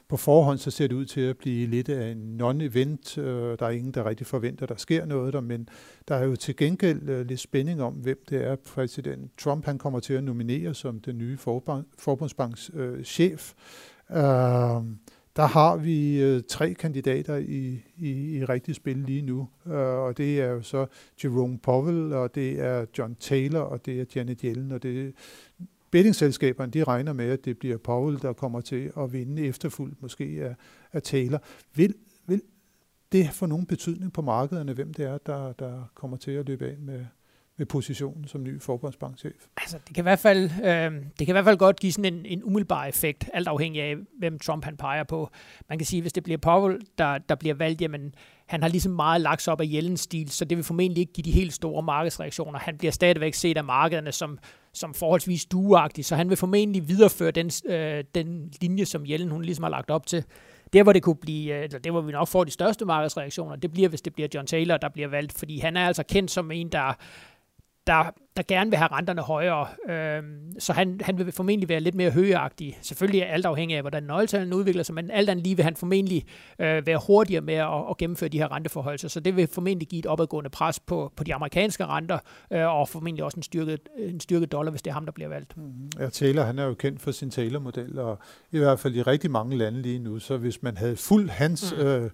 på 0.10 0.18
forhånd 0.18 0.58
så 0.58 0.72
ser 0.72 0.88
det 0.88 0.96
ud 0.96 1.06
til 1.06 1.22
at 1.22 1.38
blive 1.38 1.68
lidt 1.68 1.90
af 1.90 2.12
en 2.12 2.42
non-event. 2.42 3.20
Øh, 3.22 3.60
der 3.60 3.66
er 3.66 3.70
ingen, 3.70 3.94
der 3.94 4.06
rigtig 4.06 4.28
forventer, 4.28 4.66
der 4.66 4.76
sker 4.78 5.06
noget 5.06 5.34
der, 5.34 5.42
men 5.42 5.70
der 6.08 6.16
er 6.16 6.26
jo 6.26 6.36
til 6.36 6.56
gengæld 6.56 7.26
lidt 7.26 7.40
spænding 7.40 7.82
om, 7.82 7.94
hvem 7.94 8.20
det 8.30 8.44
er, 8.44 8.56
præsident 8.56 9.32
Trump 9.38 9.66
han 9.66 9.78
kommer 9.78 10.00
til 10.00 10.14
at 10.14 10.24
nominere 10.24 10.74
som 10.74 11.00
den 11.00 11.18
nye 11.18 11.38
forbundsbanks 12.00 12.72
chef. 13.04 13.54
Der 15.36 15.46
har 15.46 15.78
vi 15.78 16.24
øh, 16.24 16.42
tre 16.50 16.74
kandidater 16.74 17.36
i, 17.36 17.84
i, 17.98 18.38
i 18.38 18.46
rigtig 18.46 18.76
spil 18.76 18.98
lige 18.98 19.22
nu, 19.22 19.50
øh, 19.66 19.74
og 19.74 20.18
det 20.18 20.42
er 20.42 20.48
jo 20.48 20.62
så 20.62 20.86
Jerome 21.24 21.60
Powell, 21.60 22.14
og 22.14 22.36
det 22.36 22.60
er 22.60 22.86
John 22.98 23.16
Taylor, 23.16 23.60
og 23.60 23.86
det 23.86 24.02
er 24.02 24.06
Janet 24.16 24.42
Yellen, 24.42 24.72
og 24.72 24.84
det 24.84 25.14
bettingselskaberne, 25.92 26.72
de 26.72 26.84
regner 26.84 27.14
med, 27.14 27.26
at 27.26 27.46
det 27.46 27.58
bliver 27.58 27.78
Powell, 27.78 28.22
der 28.22 28.34
kommer 28.34 28.62
til 28.62 28.92
at 28.98 29.14
vinde 29.14 29.46
efterfulgt 29.46 30.02
måske 30.02 30.24
af, 30.24 30.56
af 30.94 31.02
Taylor. 31.02 31.42
Vil, 31.76 31.96
vil 32.28 32.42
det 33.12 33.30
få 33.30 33.46
nogen 33.46 33.66
betydning 33.66 34.14
på 34.14 34.22
markederne, 34.22 34.74
hvem 34.74 34.94
det 34.94 35.06
er, 35.06 35.18
der, 35.18 35.54
der 35.54 35.92
kommer 35.96 36.18
til 36.18 36.32
at 36.32 36.48
løbe 36.48 36.66
af 36.66 36.78
med, 36.80 37.06
med 37.58 37.66
positionen 37.66 38.28
som 38.28 38.44
ny 38.44 38.62
forbundsbankchef? 38.62 39.48
Altså, 39.58 39.78
det 39.88 39.96
kan 39.96 40.02
i 40.02 40.04
hvert 40.04 40.20
fald, 40.20 40.44
øh, 40.44 40.92
det 41.20 41.28
kan 41.28 41.28
i 41.28 41.32
hvert 41.32 41.46
fald 41.46 41.58
godt 41.58 41.80
give 41.80 41.92
sådan 41.92 42.14
en, 42.14 42.26
en 42.26 42.44
umiddelbar 42.44 42.86
effekt, 42.86 43.30
alt 43.34 43.48
afhængig 43.48 43.82
af, 43.82 43.96
hvem 44.20 44.40
Trump 44.40 44.66
han 44.66 44.78
peger 44.78 45.04
på. 45.04 45.30
Man 45.70 45.78
kan 45.78 45.86
sige, 45.86 46.02
hvis 46.02 46.14
det 46.14 46.24
bliver 46.24 46.38
Powell, 46.38 46.82
der, 46.98 47.18
der 47.18 47.36
bliver 47.36 47.56
valgt, 47.56 47.82
jamen, 47.82 48.16
han 48.46 48.62
har 48.62 48.70
ligesom 48.70 48.92
meget 48.92 49.22
lagt 49.22 49.42
sig 49.42 49.54
op 49.54 49.62
af 49.62 49.70
Jellens 49.74 50.00
stil, 50.00 50.30
så 50.30 50.46
det 50.46 50.58
vil 50.58 50.64
formentlig 50.64 51.02
ikke 51.02 51.14
give 51.14 51.24
de 51.26 51.32
helt 51.32 51.54
store 51.54 51.84
markedsreaktioner. 51.84 52.60
Han 52.60 52.78
bliver 52.78 52.92
stadigvæk 52.92 53.34
set 53.34 53.58
af 53.58 53.64
markederne 53.64 54.12
som, 54.12 54.40
som 54.74 54.94
forholdsvis 54.94 55.46
duagtig, 55.46 56.06
så 56.06 56.16
han 56.16 56.30
vil 56.30 56.38
formentlig 56.38 56.88
videreføre 56.88 57.32
den, 57.32 57.52
øh, 57.66 58.04
den 58.16 58.54
linje, 58.62 58.86
som 58.86 59.06
Jellen 59.06 59.30
hun 59.32 59.42
ligesom 59.42 59.64
har 59.64 59.70
lagt 59.70 59.90
op 59.90 60.06
til. 60.06 60.24
Der, 60.74 60.84
hvor 60.84 60.94
det 60.94 61.04
kunne 61.04 61.16
blive, 61.16 61.58
øh, 61.58 61.64
eller 61.64 61.80
det, 61.80 61.92
hvor 61.92 62.02
vi 62.02 62.12
nok 62.12 62.28
får 62.28 62.44
de 62.44 62.52
største 62.52 62.86
markedsreaktioner, 62.86 63.56
det 63.56 63.72
bliver, 63.72 63.90
hvis 63.90 64.02
det 64.02 64.14
bliver 64.14 64.30
John 64.34 64.48
Taylor, 64.48 64.78
der 64.78 64.90
bliver 64.90 65.08
valgt, 65.08 65.34
fordi 65.34 65.60
han 65.60 65.78
er 65.78 65.88
altså 65.88 66.04
kendt 66.04 66.32
som 66.32 66.52
en, 66.52 66.70
der 66.70 66.94
der, 67.88 68.04
der 68.38 68.44
gerne 68.48 68.70
vil 68.70 68.78
have 68.78 68.88
renterne 68.92 69.22
højere. 69.22 69.68
Øhm, 69.90 70.60
så 70.60 70.74
han, 70.74 71.02
han 71.04 71.18
vil 71.18 71.32
formentlig 71.32 71.70
være 71.70 71.80
lidt 71.80 71.96
mere 71.96 72.12
højagtig. 72.12 72.78
Selvfølgelig 72.82 73.22
er 73.22 73.26
alt 73.26 73.46
afhængig 73.46 73.78
af, 73.78 73.84
hvordan 73.84 74.04
nøgletallene 74.04 74.56
udvikler 74.56 74.84
sig, 74.84 74.96
men 74.96 75.12
alt 75.12 75.30
andet 75.30 75.44
lige 75.44 75.56
vil 75.56 75.64
han 75.64 75.76
formentlig 75.76 76.26
øh, 76.60 76.88
være 76.88 77.00
hurtigere 77.08 77.42
med 77.42 77.54
at, 77.54 77.90
at 77.90 77.98
gennemføre 77.98 78.30
de 78.30 78.38
her 78.38 78.52
renteforhold. 78.52 78.98
Så 78.98 79.20
det 79.20 79.36
vil 79.36 79.48
formentlig 79.48 79.88
give 79.88 80.00
et 80.00 80.06
opadgående 80.06 80.50
pres 80.50 80.80
på, 80.80 81.12
på 81.16 81.24
de 81.24 81.34
amerikanske 81.34 81.86
renter, 81.86 82.20
øh, 82.52 82.68
og 82.68 82.90
formentlig 82.90 83.24
også 83.24 83.38
en 83.38 83.44
styrket, 83.44 83.80
en 83.98 84.20
styrket 84.20 84.52
dollar, 84.52 84.72
hvis 84.72 84.82
det 84.82 84.90
er 84.90 84.94
ham, 84.94 85.06
der 85.06 85.12
bliver 85.12 85.30
valgt. 85.30 85.58
Mm-hmm. 85.58 85.90
Ja, 86.00 86.10
Taylor, 86.10 86.44
han 86.44 86.60
er 86.60 86.66
jo 86.66 86.74
kendt 86.74 87.02
for 87.02 87.12
sin 87.12 87.30
Taylor-model, 87.30 88.00
og 88.00 88.20
i 88.52 88.58
hvert 88.58 88.80
fald 88.80 88.96
i 88.96 89.02
rigtig 89.02 89.32
mange 89.32 89.58
lande 89.58 89.82
lige 89.82 90.00
nu, 90.00 90.20
så 90.20 90.38
hvis 90.38 90.64
man 90.64 90.78
havde 90.78 90.96
fuldt 90.96 91.32
hans 91.32 91.74
mm. 91.78 91.84
øh, 91.84 92.12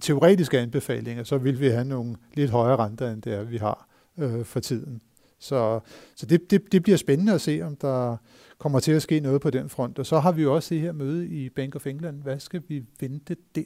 teoretiske 0.00 0.58
anbefalinger, 0.58 1.24
så 1.24 1.38
ville 1.38 1.60
vi 1.60 1.68
have 1.68 1.84
nogle 1.84 2.16
lidt 2.34 2.50
højere 2.50 2.76
renter, 2.76 3.10
end 3.10 3.22
det 3.22 3.34
er, 3.34 3.42
vi 3.42 3.56
har 3.56 3.88
øh, 4.18 4.44
for 4.44 4.60
tiden. 4.60 5.00
Så, 5.40 5.80
så 6.16 6.26
det, 6.26 6.50
det, 6.50 6.72
det 6.72 6.82
bliver 6.82 6.96
spændende 6.96 7.32
at 7.32 7.40
se, 7.40 7.62
om 7.62 7.76
der 7.76 8.16
kommer 8.58 8.80
til 8.80 8.92
at 8.92 9.02
ske 9.02 9.20
noget 9.20 9.40
på 9.40 9.50
den 9.50 9.68
front. 9.68 9.98
Og 9.98 10.06
så 10.06 10.18
har 10.18 10.32
vi 10.32 10.42
jo 10.42 10.54
også 10.54 10.74
det 10.74 10.82
her 10.82 10.92
møde 10.92 11.28
i 11.28 11.48
Bank 11.48 11.76
of 11.76 11.86
England. 11.86 12.22
Hvad 12.22 12.40
skal 12.40 12.62
vi 12.68 12.82
vente 13.00 13.36
der? 13.54 13.62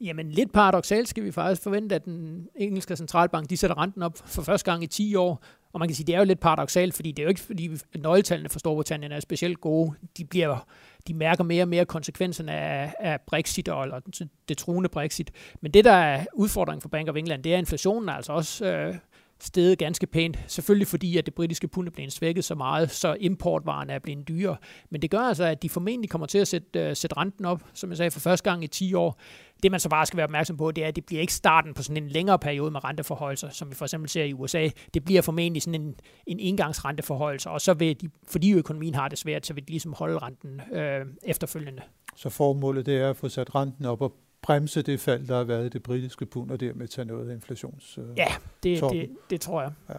Jamen 0.00 0.30
lidt 0.30 0.52
paradoxalt 0.52 1.08
skal 1.08 1.24
vi 1.24 1.32
faktisk 1.32 1.62
forvente, 1.62 1.94
at 1.94 2.04
den 2.04 2.48
engelske 2.56 2.96
centralbank 2.96 3.50
de 3.50 3.56
sætter 3.56 3.78
renten 3.78 4.02
op 4.02 4.18
for 4.24 4.42
første 4.42 4.70
gang 4.70 4.82
i 4.82 4.86
10 4.86 5.14
år. 5.14 5.42
Og 5.72 5.80
man 5.80 5.88
kan 5.88 5.94
sige, 5.94 6.06
det 6.06 6.14
er 6.14 6.18
jo 6.18 6.24
lidt 6.24 6.40
paradoxalt, 6.40 6.94
fordi 6.94 7.12
det 7.12 7.18
er 7.18 7.24
jo 7.24 7.28
ikke, 7.28 7.40
fordi 7.40 7.70
nøgletallene 7.98 8.48
for 8.48 8.58
Storbritannien 8.58 9.12
er 9.12 9.20
specielt 9.20 9.60
gode. 9.60 9.92
De, 10.18 10.24
bliver, 10.24 10.66
de 11.08 11.14
mærker 11.14 11.44
mere 11.44 11.62
og 11.64 11.68
mere 11.68 11.84
konsekvenserne 11.84 12.52
af, 12.52 12.94
af 13.00 13.20
Brexit, 13.26 13.68
og, 13.68 13.84
eller 13.84 14.00
det 14.48 14.58
truende 14.58 14.88
Brexit. 14.88 15.30
Men 15.60 15.70
det, 15.70 15.84
der 15.84 15.92
er 15.92 16.24
udfordringen 16.34 16.82
for 16.82 16.88
Bank 16.88 17.08
of 17.08 17.16
England, 17.16 17.42
det 17.42 17.52
er, 17.52 17.56
at 17.56 17.60
inflationen 17.60 18.08
er 18.08 18.12
altså 18.12 18.32
også 18.32 18.66
øh, 18.66 18.94
steget 19.40 19.78
ganske 19.78 20.06
pænt. 20.06 20.38
Selvfølgelig 20.46 20.86
fordi, 20.86 21.16
at 21.16 21.26
det 21.26 21.34
britiske 21.34 21.68
pund 21.68 21.88
er 21.88 21.92
blevet 21.92 22.12
svækket 22.12 22.44
så 22.44 22.54
meget, 22.54 22.90
så 22.90 23.16
importvarerne 23.20 23.92
er 23.92 23.98
blevet 23.98 24.28
dyre. 24.28 24.56
Men 24.90 25.02
det 25.02 25.10
gør 25.10 25.18
altså, 25.18 25.44
at 25.44 25.62
de 25.62 25.68
formentlig 25.68 26.10
kommer 26.10 26.26
til 26.26 26.38
at 26.38 26.48
sætte, 26.48 26.88
uh, 26.88 26.96
sætte 26.96 27.16
renten 27.16 27.44
op, 27.44 27.62
som 27.74 27.90
jeg 27.90 27.96
sagde, 27.96 28.10
for 28.10 28.20
første 28.20 28.50
gang 28.50 28.64
i 28.64 28.66
10 28.66 28.94
år. 28.94 29.20
Det 29.62 29.70
man 29.70 29.80
så 29.80 29.88
bare 29.88 30.06
skal 30.06 30.16
være 30.16 30.24
opmærksom 30.24 30.56
på, 30.56 30.70
det 30.70 30.84
er, 30.84 30.88
at 30.88 30.96
det 30.96 31.06
bliver 31.06 31.20
ikke 31.20 31.32
starten 31.32 31.74
på 31.74 31.82
sådan 31.82 32.02
en 32.02 32.08
længere 32.08 32.38
periode 32.38 32.70
med 32.70 32.84
renteforholdelser, 32.84 33.48
som 33.50 33.70
vi 33.70 33.74
for 33.74 33.84
eksempel 33.84 34.08
ser 34.08 34.24
i 34.24 34.32
USA. 34.32 34.68
Det 34.94 35.04
bliver 35.04 35.22
formentlig 35.22 35.62
sådan 35.62 35.80
en, 35.80 35.94
en 36.26 36.40
engangsrenteforholdelse, 36.40 37.50
og 37.50 37.60
så 37.60 37.74
vil 37.74 38.00
de, 38.00 38.08
fordi 38.28 38.52
økonomien 38.52 38.94
har 38.94 39.08
det 39.08 39.18
svært, 39.18 39.46
så 39.46 39.54
vil 39.54 39.62
de 39.62 39.70
ligesom 39.70 39.92
holde 39.92 40.18
renten 40.18 40.60
øh, 40.72 41.06
efterfølgende. 41.22 41.82
Så 42.16 42.30
formålet 42.30 42.86
det 42.86 43.00
er 43.00 43.10
at 43.10 43.16
få 43.16 43.28
sat 43.28 43.54
renten 43.54 43.84
op 43.84 44.02
og 44.02 44.12
bremse 44.48 44.82
det 44.82 45.00
fald, 45.00 45.26
der 45.26 45.36
har 45.36 45.44
været 45.44 45.66
i 45.66 45.68
det 45.68 45.82
britiske 45.82 46.26
pund, 46.26 46.50
og 46.50 46.60
dermed 46.60 46.88
tage 46.88 47.04
noget 47.04 47.30
af 47.30 47.34
inflations... 47.34 47.98
Øh, 47.98 48.04
ja, 48.16 48.26
det, 48.62 48.82
det, 48.82 49.10
det 49.30 49.40
tror 49.40 49.62
jeg. 49.62 49.72
Ja. 49.88 49.94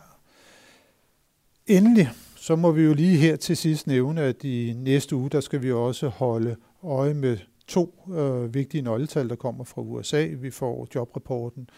Endelig, 1.68 2.10
så 2.36 2.56
må 2.56 2.72
vi 2.72 2.82
jo 2.82 2.94
lige 2.94 3.18
her 3.18 3.36
til 3.36 3.58
sidst 3.58 3.88
nævne, 3.88 4.22
at 4.22 4.44
i 4.44 4.74
næste 4.78 5.16
uge, 5.16 5.30
der 5.30 5.40
skal 5.40 5.62
vi 5.62 5.72
også 5.72 6.08
holde 6.08 6.56
øje 6.84 7.14
med 7.14 7.38
to 7.68 8.04
øh, 8.14 8.54
vigtige 8.54 8.82
nøgletal, 8.82 9.30
der 9.30 9.36
kommer 9.36 9.64
fra 9.64 9.82
USA. 9.82 10.28
Vi 10.38 10.52
får 10.52 10.88
jobrapporten, 10.96 11.70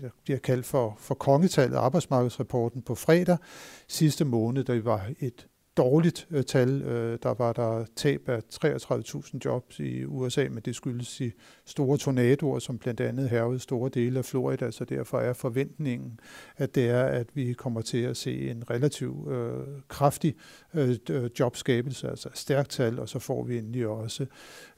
det 0.00 0.10
bliver 0.24 0.38
kaldt 0.38 0.66
for, 0.66 0.96
for 0.98 1.14
kongetallet, 1.14 1.76
arbejdsmarkedsrapporten 1.76 2.82
på 2.82 2.94
fredag. 2.94 3.36
Sidste 3.88 4.24
måned, 4.24 4.64
der 4.64 4.82
var 4.82 5.10
et 5.20 5.46
dårligt 5.76 6.26
øh, 6.30 6.44
tal. 6.44 6.82
Øh, 6.82 7.18
der 7.22 7.34
var 7.34 7.52
der 7.52 7.84
tab 7.96 8.28
af 8.28 8.40
33.000 8.64 9.38
jobs 9.44 9.80
i 9.80 10.04
USA, 10.04 10.48
men 10.50 10.62
det 10.64 10.76
skyldes 10.76 11.20
i 11.20 11.32
store 11.64 11.98
tornadoer, 11.98 12.58
som 12.58 12.78
blandt 12.78 13.00
andet 13.00 13.30
hervede 13.30 13.60
store 13.60 13.90
dele 13.94 14.18
af 14.18 14.24
Florida, 14.24 14.70
så 14.70 14.84
derfor 14.84 15.20
er 15.20 15.32
forventningen, 15.32 16.20
at 16.56 16.74
det 16.74 16.88
er, 16.88 17.04
at 17.04 17.26
vi 17.34 17.52
kommer 17.52 17.80
til 17.80 18.02
at 18.02 18.16
se 18.16 18.50
en 18.50 18.70
relativ 18.70 19.28
øh, 19.30 19.66
kraftig 19.88 20.34
øh, 20.74 20.96
øh 21.10 21.30
jobskabelse, 21.40 22.08
altså 22.08 22.28
stærkt 22.34 22.70
tal, 22.70 22.98
og 22.98 23.08
så 23.08 23.18
får 23.18 23.44
vi 23.44 23.58
endelig 23.58 23.86
også 23.86 24.26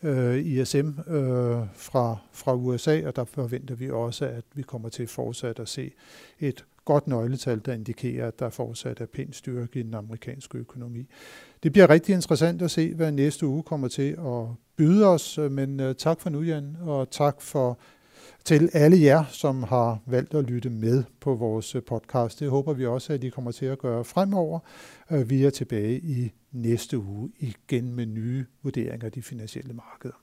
øh, 0.02 0.46
ISM 0.46 0.88
øh, 1.08 1.66
fra, 1.74 2.16
fra 2.32 2.54
USA, 2.54 3.06
og 3.06 3.16
der 3.16 3.24
forventer 3.24 3.74
vi 3.74 3.90
også, 3.90 4.26
at 4.26 4.44
vi 4.54 4.62
kommer 4.62 4.88
til 4.88 5.06
fortsat 5.06 5.58
at 5.58 5.68
se 5.68 5.92
et 6.40 6.64
godt 6.86 7.06
nøgletal, 7.06 7.60
der 7.66 7.72
indikerer, 7.72 8.28
at 8.28 8.38
der 8.38 8.50
fortsat 8.50 9.00
er 9.00 9.06
pæn 9.06 9.32
styrke 9.32 9.80
i 9.80 9.82
den 9.82 9.94
amerikanske 9.94 10.58
økonomi. 10.58 11.06
Det 11.62 11.72
bliver 11.72 11.90
rigtig 11.90 12.14
interessant 12.14 12.62
at 12.62 12.70
se, 12.70 12.94
hvad 12.94 13.12
næste 13.12 13.46
uge 13.46 13.62
kommer 13.62 13.88
til 13.88 14.10
at 14.18 14.44
byde 14.76 15.06
os, 15.06 15.38
øh, 15.38 15.50
men 15.52 15.80
øh, 15.80 15.94
tak 15.94 16.20
for 16.20 16.30
nu, 16.30 16.42
Jan, 16.42 16.76
og 16.80 17.10
tak 17.10 17.42
for 17.42 17.78
til 18.44 18.70
alle 18.72 19.00
jer, 19.00 19.24
som 19.30 19.62
har 19.62 19.98
valgt 20.06 20.34
at 20.34 20.44
lytte 20.44 20.70
med 20.70 21.04
på 21.20 21.34
vores 21.34 21.74
øh, 21.74 21.82
podcast. 21.82 22.40
Det 22.40 22.50
håber 22.50 22.72
vi 22.72 22.86
også, 22.86 23.12
at 23.12 23.24
I 23.24 23.30
kommer 23.30 23.52
til 23.52 23.66
at 23.66 23.78
gøre 23.78 24.04
fremover. 24.04 24.58
Vi 25.24 25.44
er 25.44 25.50
tilbage 25.50 25.98
i 25.98 26.32
næste 26.52 26.98
uge 26.98 27.30
igen 27.38 27.92
med 27.92 28.06
nye 28.06 28.46
vurderinger 28.62 29.06
af 29.06 29.12
de 29.12 29.22
finansielle 29.22 29.74
markeder. 29.74 30.14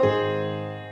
thank 0.00 0.42
you 0.42 0.87